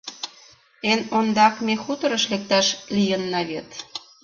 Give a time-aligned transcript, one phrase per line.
[0.91, 3.69] Эн ондак ме хуторыш лекташ лийынна вет.